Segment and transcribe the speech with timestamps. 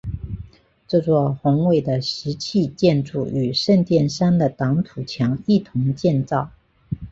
[0.87, 6.49] 这座宏伟的石砌建筑与圣殿山的挡土墙一同建造。